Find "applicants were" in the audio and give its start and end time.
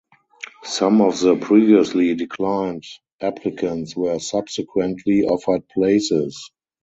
3.21-4.17